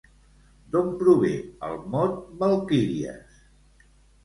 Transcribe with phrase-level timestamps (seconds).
[0.75, 1.33] D'on prové
[1.69, 3.39] el mot valquíries?